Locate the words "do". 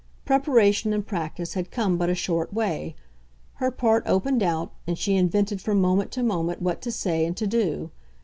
7.45-7.91